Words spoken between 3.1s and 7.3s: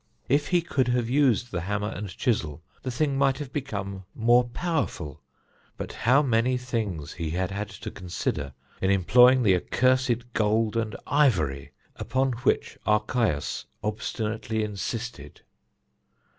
might have become more powerful; but how many things he